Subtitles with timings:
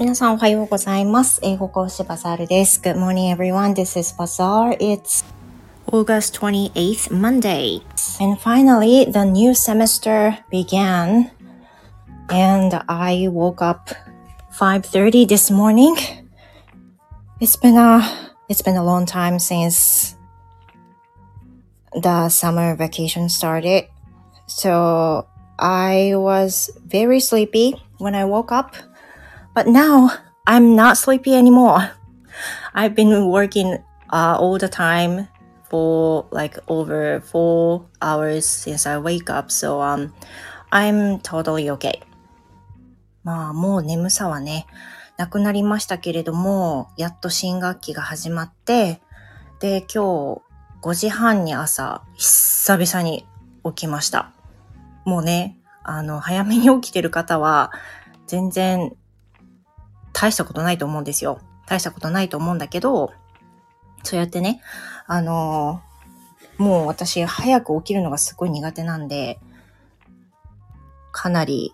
[0.00, 1.40] 皆さんおはようございます。
[1.42, 2.80] 英語講師バザールです。
[2.80, 3.74] Good morning everyone.
[3.74, 4.76] This is Bazaar.
[4.78, 5.24] It's
[5.86, 7.82] August 28th, Monday.
[8.20, 11.30] And finally, the new semester began.
[12.28, 13.90] And I woke up
[14.52, 15.96] 5.30 this morning.
[17.40, 18.02] It's been a,
[18.48, 20.16] it's been a long time since
[21.92, 23.88] the summer vacation started.
[24.46, 25.26] So
[25.58, 28.74] I was very sleepy when I woke up.
[29.53, 30.11] But now
[30.47, 31.91] I'm not sleepy anymore.
[32.73, 33.79] I've been working
[34.11, 35.27] uh, all the time
[35.69, 39.51] for like over four hours since I wake up.
[39.51, 40.13] So um,
[40.71, 42.01] I'm totally okay.
[43.23, 44.65] まあもう眠さはね、
[45.17, 49.01] なくなりましたけれども、やっと新学期が始まって、
[49.59, 50.41] で、今日
[50.81, 53.27] 5時半に朝、久々に
[53.63, 54.31] 起きました。
[55.05, 57.71] もうね、あの、早めに起きてる方は、
[58.25, 58.95] 全然
[60.21, 61.39] 大したことないと思うんですよ。
[61.65, 63.11] 大したことないと思うんだけど、
[64.03, 64.61] そうやってね、
[65.07, 69.39] あのー、もう私早く起きるのがすごい苦手なんで、
[71.11, 71.73] かなり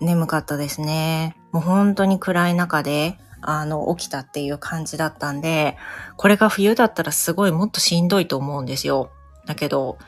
[0.00, 1.36] 眠かったですね。
[1.50, 5.76] もう本当に暗い中で、あの、起きたっていう感じだったんで、
[6.16, 9.10] これが冬だったらすごいもっとしんどいと思うんですよ。
[9.46, 9.98] だけど、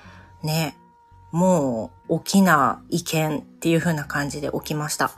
[0.44, 0.76] ね、
[1.32, 5.10] もう起きな意見っていう風な感じで起きました。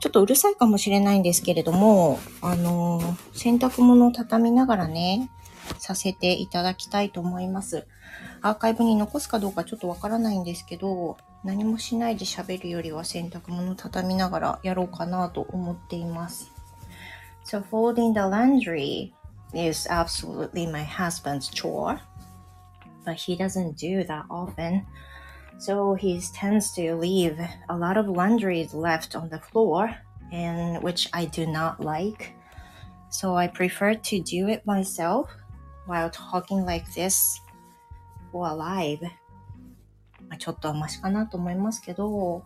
[0.00, 5.28] ちょっとうるさいかもしれないんですけれども、あのー、洗濯物を畳みながらね、
[5.78, 7.86] させていただきたいと思います。
[8.40, 16.50] アーカイブに残すかどうかちょっとわからないんですけど、何もしないで喋るよりは洗濯物を畳みながらやろうかなと思っています。
[17.44, 19.12] So folding the laundry
[19.54, 21.98] is absolutely my husband's chore,
[23.04, 24.82] but he doesn't do that often.
[25.58, 29.90] So he tends to leave a lot of laundry left on the floor,
[30.32, 32.34] and which I do not like.
[33.10, 35.28] So I prefer to do it myself
[35.86, 37.40] while talking like this
[38.32, 39.00] or live.
[40.28, 42.44] まあ、ちょっとはマシかなと思いますけど、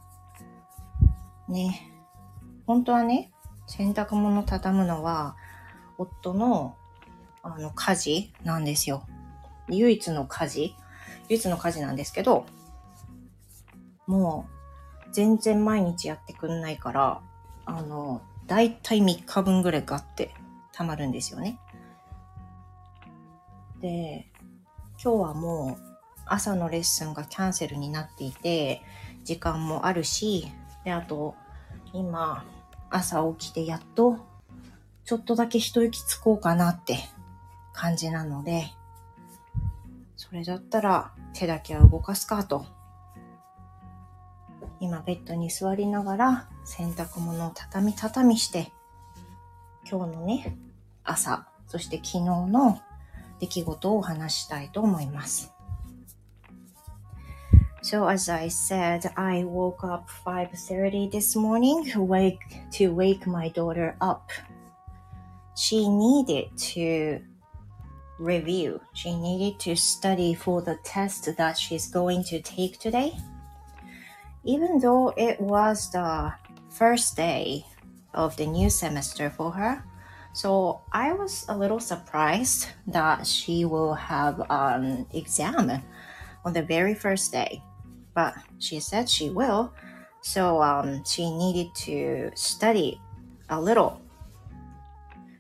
[1.49, 1.93] ね、
[2.67, 3.33] 本当はね、
[3.67, 5.37] 洗濯物畳むのは
[5.99, 6.77] 夫の
[7.43, 9.05] あの家事なんですよ。
[9.69, 10.75] 唯一の家事
[11.29, 12.47] 唯一の家事なんですけど、
[14.07, 14.49] も
[15.07, 17.21] う全然毎日やってくんないから、
[17.65, 20.35] あの、だいたい3日分ぐらいガッて
[20.73, 21.59] 溜まるんですよね。
[23.81, 24.27] で、
[25.03, 25.93] 今日はもう
[26.27, 28.83] 朝のレッスンがキャンセルになっていて、
[29.25, 30.49] 時間もあるし、
[30.85, 31.35] で、あと、
[31.93, 32.45] 今、
[32.91, 34.19] 朝起きてやっと、
[35.05, 36.99] ちょっとだけ一息つこうかなって
[37.73, 38.73] 感じなので、
[40.17, 42.67] それだったら手だけは動かすかと
[44.83, 48.73] 今ベッドに座りながら洗濯物を畳み畳みして、
[49.89, 50.59] 今日のね、
[51.05, 52.81] 朝、そして昨日の
[53.39, 55.53] 出来事を話したいと思います。
[57.85, 62.39] So as I said, I woke up 5:30 this morning wake
[62.73, 64.33] to wake my daughter up.
[65.55, 67.23] She needed to
[68.19, 68.81] review.
[68.95, 73.13] She needed to study for the test that she's going to take today.
[74.45, 76.33] Even though it was the
[76.69, 77.65] first day
[78.15, 79.85] of the new semester for her.
[80.33, 85.83] So I was a little surprised that she will have an exam
[86.45, 87.63] on the very first day.
[88.15, 89.73] But she said she will.
[90.23, 93.01] So um, she needed to study
[93.49, 94.01] a little.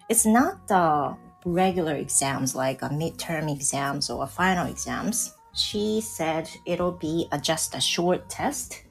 [0.08, 5.34] It's not the regular exams like a midterm exams or final exams.
[5.54, 8.82] She said it'll be a, just a short test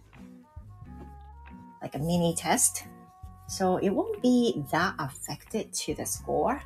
[1.81, 2.85] like a mini test.
[3.47, 6.61] So it won't be that affected to the score.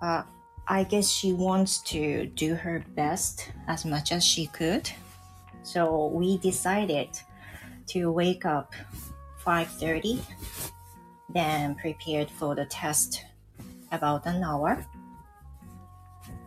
[0.00, 4.88] I guess she wants to do her best as much as she could.
[5.62, 7.08] So we decided
[7.88, 8.72] to wake up
[9.44, 10.22] 5:30
[11.28, 13.24] then prepared for the test
[13.90, 14.84] about an hour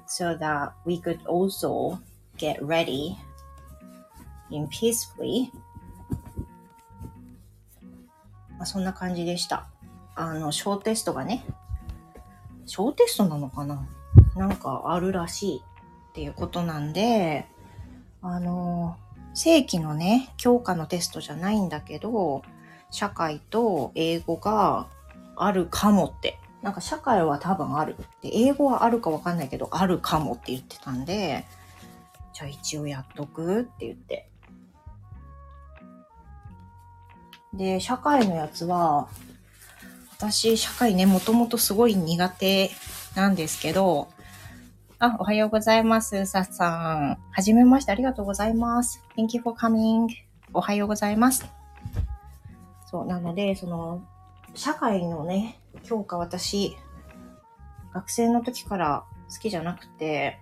[0.07, 1.99] so that we could also
[2.37, 3.17] get ready
[4.51, 5.51] in peacefully
[8.65, 9.67] そんな感じでした。
[10.15, 11.45] あの、小テストがね、
[12.65, 13.87] 小テストなのかな？
[14.35, 15.57] なんかあるらしい
[16.09, 17.47] っていうことなんで、
[18.21, 18.97] あの、
[19.33, 22.43] 正規のね、教科のテストじゃないんだけど、
[22.91, 24.87] 社会と英語が
[25.35, 26.39] あるかもって。
[26.61, 27.95] なんか社会は多分ある。
[28.21, 31.45] で、英語はあるかわかんないけど、あるかもって言ってたんで、
[32.33, 34.29] じゃあ一応やっとくって言って
[37.57, 39.07] で、社会のやつは、
[40.17, 42.71] 私、社会ね、もともとすごい苦手
[43.15, 44.09] なんですけど、
[44.97, 47.17] あ、おはようございます、さっさん。
[47.31, 49.03] はじめまして、ありがとうございます。
[49.17, 50.07] Thank you for coming.
[50.53, 51.45] おはようございます。
[52.89, 54.03] そう、なので、その、
[54.53, 56.77] 社会のね、教科私、
[57.93, 60.39] 学生の時から好きじゃなくて、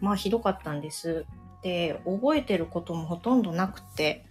[0.00, 1.26] まあひどかったんです。
[1.62, 4.24] で、覚えてることもほとんどなくて、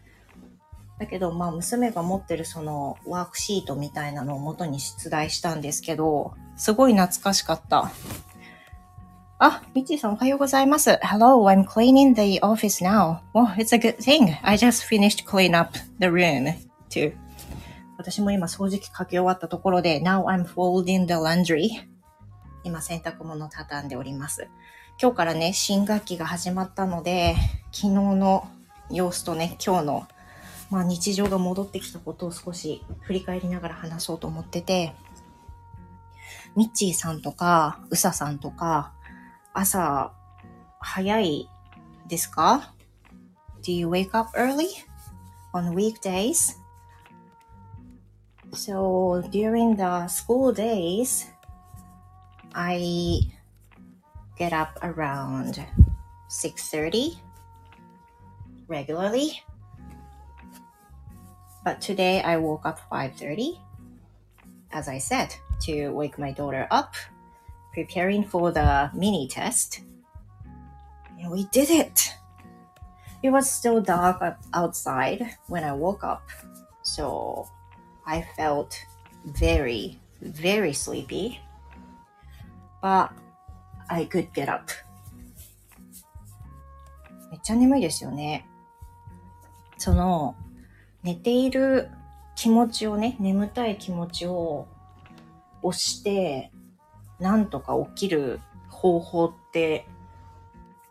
[1.02, 7.92] だけど、まあ、娘が持ってるそのワークシートみたいなのを元に出題したんですけど、すごい懐かしかった。
[9.40, 11.00] あ、ミッチーさんおはようございます。
[11.02, 13.18] Hello, I'm cleaning the office now.
[13.34, 14.38] Well, it's a good thing.
[14.44, 16.54] I just finished clean up the room
[16.92, 17.16] too.
[17.98, 21.70] 私も今掃除機かけ終わったところで、Now I'm folding the laundry.
[22.64, 24.48] 今洗濯物畳んでおります。
[25.02, 27.34] 今日からね、新学期が始まったので、
[27.72, 28.48] 昨日の
[28.92, 30.08] 様子とね、今日の
[30.72, 34.96] まあ、日常が戻ってきたことを少し振り返りながら話そうと思ってて、
[36.56, 38.94] ミッチーさんとか、ウサさんとか、
[39.54, 40.14] 朝、
[40.80, 41.50] 早い
[42.08, 42.74] ですか
[43.62, 44.68] ?Do you wake up early
[45.54, 46.58] on weekdays?
[48.54, 51.28] So during the school days,
[52.54, 53.32] I
[54.38, 55.66] get up around
[56.30, 57.18] 6.30
[58.70, 59.51] regularly.
[61.65, 63.61] But today I woke up 5:30
[64.73, 66.95] as I said to wake my daughter up
[67.73, 69.81] preparing for the mini test.
[71.19, 72.15] And we did it.
[73.23, 74.23] It was still dark
[74.55, 76.23] outside when I woke up.
[76.83, 77.49] So
[78.07, 78.79] I felt
[79.25, 81.41] very, very sleepy.
[82.81, 83.11] But
[83.91, 84.71] I could get up.
[87.31, 88.47] めっちゃ眠いですよね。
[89.79, 90.37] その、
[91.04, 91.90] 寝ている
[92.36, 94.68] 気持ちをね、眠たい気持ちを
[95.62, 96.52] 押して、
[97.20, 98.40] なんとか起きる
[98.70, 99.88] 方法って、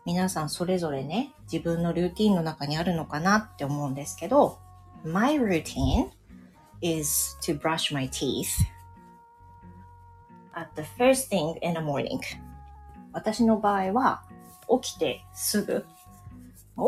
[0.05, 4.59] 皆さんそれぞれね、自分のルーティンの中にあるのかなって思うんですけど、
[5.03, 6.09] my routine
[6.81, 8.47] is to brush my teeth
[10.53, 12.19] at the first thing in the morning.
[13.13, 14.23] 私の場合は、
[14.81, 15.85] 起きてすぐ、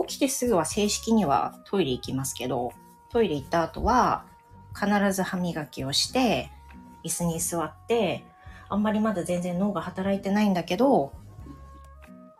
[0.07, 2.71] 起きてすぐは正式にはトイレ行きますけど、
[3.13, 4.25] トイレ行った後は、
[4.73, 6.49] 必ず歯磨きをして、
[7.05, 8.25] 椅子に座って、
[8.69, 11.13] あんまりまだ全然脳が働いてないんだけど、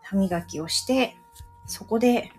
[0.01, 1.15] 歯磨きをして、
[1.67, 2.31] そこで、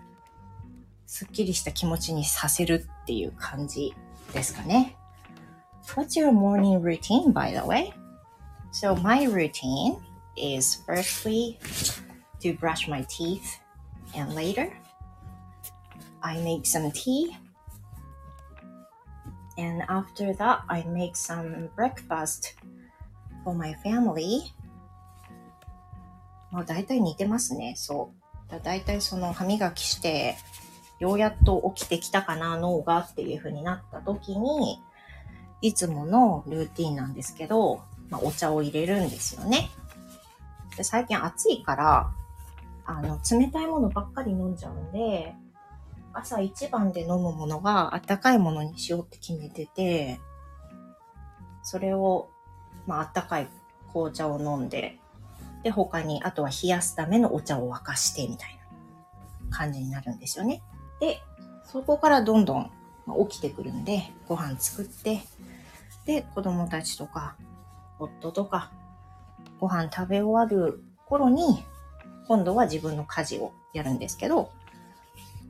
[1.07, 3.95] すっきりした気持ちにさせるっていう感じ
[4.33, 4.97] ですかね。
[5.95, 7.93] What's your morning routine, by the way?
[8.73, 9.99] So my routine
[10.37, 11.57] is firstly
[12.41, 13.61] to brush my teeth
[14.17, 14.73] and later
[16.21, 17.44] I make some tea
[19.57, 22.57] And after that, I make some breakfast
[23.45, 24.53] for my family.
[26.51, 27.75] まあ大体似てますね。
[27.77, 28.13] そ
[28.49, 28.51] う。
[28.51, 30.37] だ大体その歯磨きして、
[30.99, 34.81] ようやっと起きてきたかな、脳がっていう風になった時に、
[35.61, 39.71] いつものルーティンなんですけど、まあ、お茶を入れるんですよね。
[40.77, 42.13] で最近暑いから、
[42.87, 45.35] あの、冷たいものばっかり飲んじゃうんで、
[46.15, 50.21] 朝一番で飲むものがあったかいものにしようって決めてて、
[51.63, 52.29] それを、
[52.87, 53.49] まあ、あったかい
[53.93, 55.01] 紅茶を飲んで、
[55.63, 58.61] で、他に、あとは冷やすためのお茶を沸かして、みたい
[59.51, 60.63] な感じになるんですよね。
[61.01, 61.23] で、
[61.65, 62.71] そこからどんどん
[63.29, 65.23] 起きてくるんで、ご飯作って、
[66.05, 67.37] で、子供たちとか、
[67.99, 68.71] 夫とか、
[69.59, 71.65] ご飯食べ終わる頃に、
[72.29, 74.51] 今度は自分の家事をやるんですけど、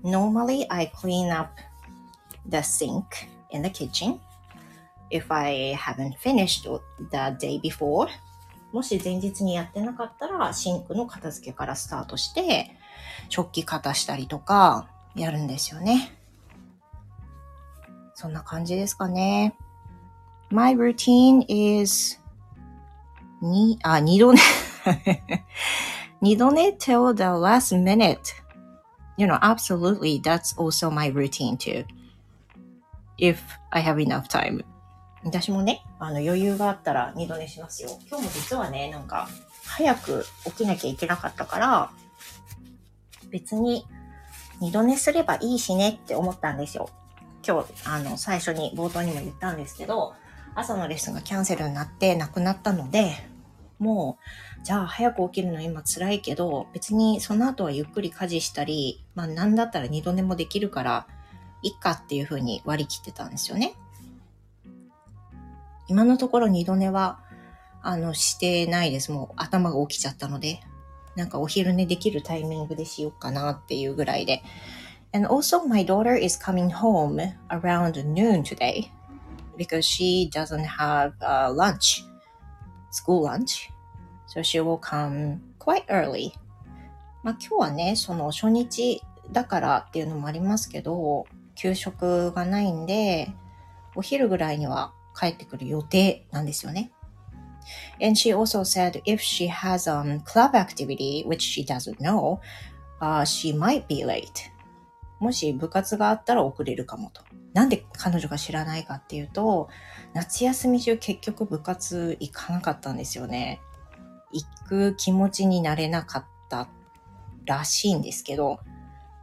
[0.04, 1.50] normally I clean up
[2.46, 4.20] the sink in the kitchen
[5.10, 6.68] if I haven't finished
[7.10, 8.08] the day before
[8.72, 12.70] もし前日にやってなかったらシンクの片付けからスタートして
[13.28, 16.12] 食器片したりとかやるんですよね。
[18.14, 19.54] そんな感じですかね。
[20.50, 22.20] My routine is
[23.40, 24.40] に、あ、二度寝
[26.20, 28.43] 二度寝 till the last minute
[29.16, 31.84] you know, absolutely, that's also my routine too.
[33.18, 33.40] If
[33.70, 34.64] I have enough time.
[35.24, 37.98] 私もね、あの余裕があったら二度寝しますよ。
[38.08, 39.28] 今日も実はね、なんか、
[39.64, 41.90] 早く起きなきゃいけなかったから、
[43.30, 43.86] 別に
[44.60, 46.90] 二度寝すればいいしねって思ったんですよ。
[47.46, 50.14] 今日、あの、最初に冒頭にも言ったんですけど、
[50.54, 53.12] 朝のレッスンがキャンセルになってなくなったので、
[53.84, 54.18] も
[54.62, 61.06] う、じゃあ早く起きるの今辛いけど、別にその後はゆっくり家事したり、まあなんだったら二度寝もできるから、
[61.62, 63.74] いっかっていう風に割り切ってたんですよね。
[65.86, 67.20] 今のところ二度寝は、
[67.82, 69.12] あの、してないです。
[69.12, 70.60] もう頭が起きちゃったので。
[71.16, 74.42] なんかお昼寝できるタイミングでしようかなっていうぐらいで。
[75.12, 78.90] And also my daughter is coming home around noon today
[79.56, 82.04] because she doesn't have a lunch,
[82.90, 83.70] school lunch.
[84.26, 86.32] So she will come quite early.
[87.22, 89.02] まあ今日はね、その初日
[89.32, 93.32] だからっていうのもありますけど、給食がないんで、
[93.94, 96.90] お昼ぐらいには帰ってくる予定なんですよね。
[98.00, 102.40] And she also said if she has a um, club activity, which she doesn't know,
[103.00, 104.28] uh, she might be late.
[105.20, 107.22] もし部活があったら遅れるかもと。
[107.54, 109.68] なんで彼女が知らないかっていうと、
[110.12, 113.60] 夏休み中結局部活行かなかったんですよね。
[114.64, 116.68] く気持ちになれなかった
[117.46, 118.60] らしいんですけど、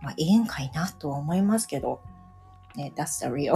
[0.01, 2.01] まあ、ええんかいなとは思いますけど、
[2.75, 3.55] ね、that's the real.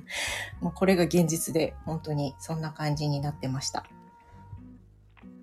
[0.60, 3.84] もうこれが現実で、本当にそんな感じになってました。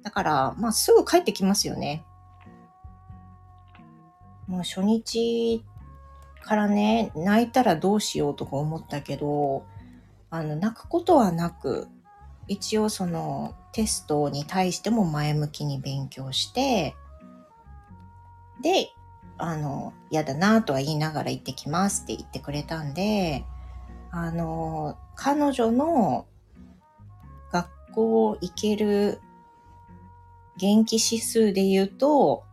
[0.03, 2.05] だから、まあ、すぐ帰ってきますよね。
[4.47, 5.63] もう初日
[6.41, 9.65] からね、泣いたらどうしようとか思ったけど、
[10.29, 11.87] あの、泣くことはなく、
[12.49, 16.95] 一応そのテストに対しても前向きに勉強して、
[18.61, 18.89] で、
[19.37, 23.45] あの、嫌だなとは言いながら行ってきますって言ってくれたんで、
[24.11, 26.25] あの、彼女の
[27.51, 29.21] 学校行ける
[30.57, 32.43] 元気指数で言うと、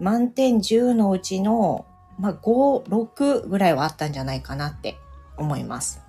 [0.00, 1.86] 満点10のうちの、
[2.18, 4.96] まあ、5、6ぐらいはあったんじゃないかなって
[5.36, 6.02] 思います。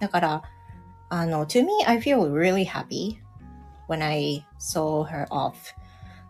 [0.00, 0.42] だから、
[1.08, 3.18] あの、to me, I feel really happy
[3.88, 5.54] when I saw her off.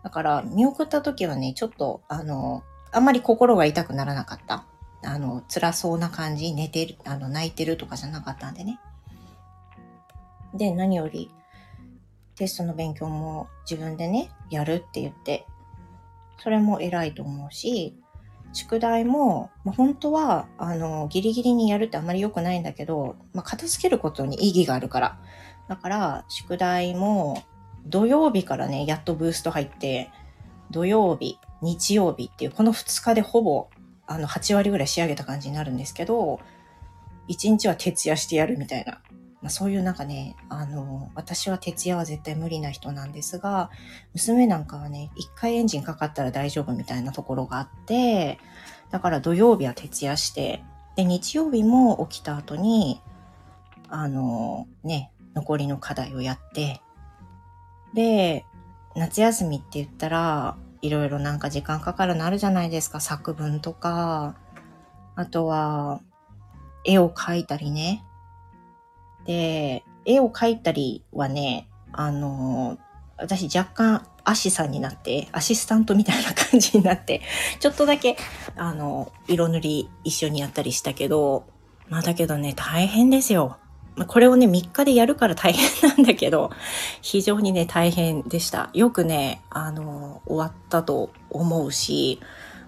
[0.03, 4.65] だから、見送った時はね、ちょっと、あの、あんまり心が痛くならなかった。
[5.03, 8.79] あの、辛そうな感じ、寝てる、あの、泣いてるとかじゃなかったんでね。
[10.53, 11.31] で、何より、
[12.35, 15.45] テストの勉強も自分でね、やるって言って、
[16.39, 17.99] それも偉いと思うし、
[18.57, 25.19] 宿題も、まあ、本当は、あの、ギリギリにやるってあまり良くないんだけど、まあ、片付けることに意義があるから。
[25.67, 27.43] だから、宿題も、
[27.85, 30.09] 土曜日からね、やっとブースト入って、
[30.71, 33.67] 土曜日、日曜日っていう、この2日でほぼ、
[34.07, 36.39] あの、8割ぐらい仕上げた感じになるんですけど、
[37.29, 39.01] 1日は徹夜してやるみたいな。
[39.47, 43.71] まあ、そういうなんかね、あの、私は徹夜は絶対無理な人なんですが、
[44.13, 48.39] 娘なんかはね、一回エンジンかかったら大丈夫みたいなところがあって、
[48.91, 50.65] だから土曜日は徹夜して、
[50.97, 53.01] で、日曜日も起きた後に、
[53.87, 56.81] あの、ね、残りの課題をやって、
[57.93, 58.43] で、
[58.97, 62.99] 夏休みって言ったら、いろいろなんか時間かかるのあるじゃないですか。
[62.99, 64.35] 作文とか、
[65.15, 66.01] あとは、
[66.83, 68.03] 絵を描いたりね。
[69.27, 72.79] で、絵を描いたりはね、あの、
[73.17, 77.21] 私若干アシさんになって、アシスタントみたいな感じになって、
[77.59, 78.17] ちょっとだけ、
[78.55, 81.45] あの、色塗り一緒にやったりしたけど、
[81.89, 83.57] まあだけどね、大変ですよ。
[83.95, 86.51] ま、これをね、3日でやるから大変なんだけど、
[87.01, 88.69] 非常にね、大変でした。
[88.73, 92.19] よくね、あの、終わったと思うし、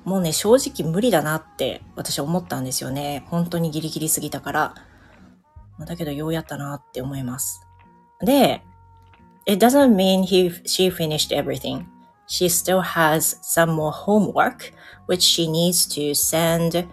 [0.06, 3.26] もうね、正直無理だなって私は思ったんですよね。
[3.28, 4.76] 本当にギリギリすぎたから。
[5.86, 7.66] だけど、ようやったなって思います。
[8.22, 8.62] で、
[9.46, 11.86] it doesn't mean he, she finished everything.
[12.28, 14.74] She still has some more homework,
[15.08, 16.88] which she needs to send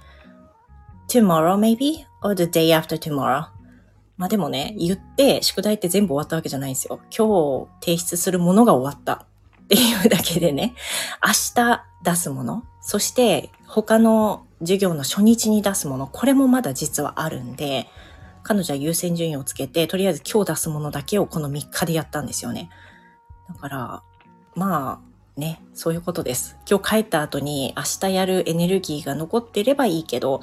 [1.08, 3.46] tomorrow maybe, or the day after tomorrow.
[4.16, 7.00] まあでもね、言って宿題って全部終わったわけじゃないんですよ。
[7.16, 9.26] 今日提出するものが終わった
[9.64, 10.74] っていうだけでね、
[11.22, 17.88] 明日出すもの、そして他の授業の初日に出すもの、これもまだ実はあるんで、
[18.46, 22.70] 彼女は優先順位をつけて、とりあえず今日出すものだけをこの3日でやったんですよね。
[23.48, 24.02] だから、
[24.54, 26.56] まあ、ね、そういうことです。
[26.70, 30.42] 今日帰った後に明日やるエネルギーが残ってればいいけど、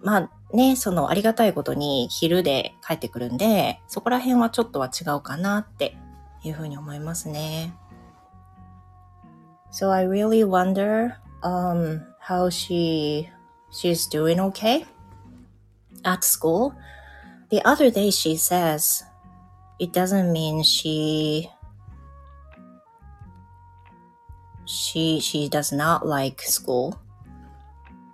[0.00, 5.94] まあね、そのありがたいことに昼で帰ってくるんで、そこら辺はちょっとは違うかなって
[6.42, 7.74] いうふうに思いますね。
[9.70, 13.28] So I really wonder um, how she
[13.70, 14.86] she's doing okay
[16.02, 16.72] at school.
[17.49, 19.03] The other day she says
[19.79, 21.49] it doesn't mean she
[24.65, 26.95] she she does not like school.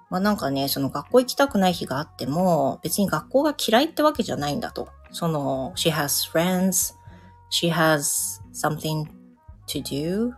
[0.10, 4.88] まあなんかね、その学校行きたくない日があっても、別に学校が嫌いってわけじゃないんだと。
[5.12, 6.96] その、she has friends,
[7.52, 9.06] she has something
[9.68, 10.34] to do.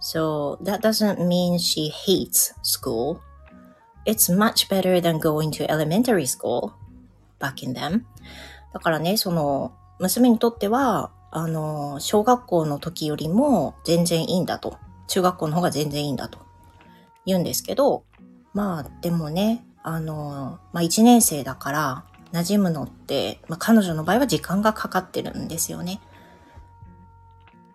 [0.00, 3.20] So that doesn't mean she hates school.
[4.04, 6.72] It's much better than going to elementary school
[7.39, 8.03] Back in them.
[8.73, 14.77] だからね、その、娘にとっては、あの、小学校の時よりも全然いいんだと。
[15.07, 16.39] 中学校の方が全然いいんだと
[17.25, 18.03] 言うんですけど、
[18.53, 26.01] まあでもね、あの、まあ1年生だから馴染むのって、まあ彼女の場合は時間がかかってるんですよね。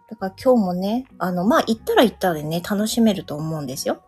[0.08, 4.02] だから今日もね、あの、まあ行ったら行ったでね、楽しめると思うんですよ。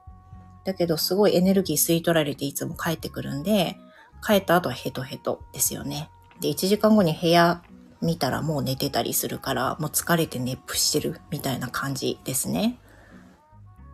[0.65, 3.77] だけどすごいエネルギー吸い取られていつも帰ってくるんで、
[4.25, 6.11] 帰った後はヘトヘトですよね。
[6.41, 7.63] で、1時間後に部屋
[8.01, 12.79] 見たらもう寝てたりするから、もう疲れて熱風してるみたいな感じですね。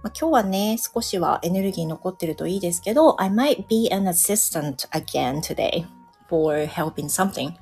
[0.02, 5.84] まあ、今日はね、少しはエネルギー残ってるといいですけど、I might be an assistant again today
[6.28, 7.52] for helping something.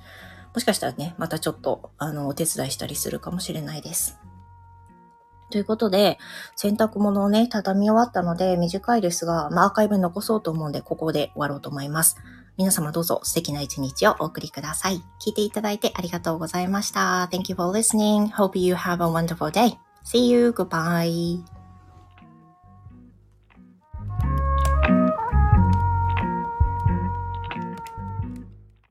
[0.55, 4.19] もしかしたらね、またちょっと、あの、お手伝いしたりするかもしれないです。
[5.51, 6.19] ということで、
[6.57, 12.19] 洗濯物をね、畳み終わったので短いですが、まあ、アーカイブ残そうと思うんで、ここで終わろうと思います。
[12.59, 15.01] 皆様どうぞ素敵な一日をお送りください。
[15.25, 17.29] 聞いていただいてありがとうございました。
[17.33, 18.29] Thank you for listening.
[18.33, 19.79] Hope you have a wonderful day.
[20.05, 20.51] See you.
[20.51, 21.58] Goodbye.